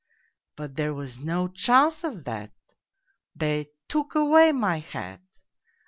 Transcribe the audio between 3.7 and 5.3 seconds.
took away my hat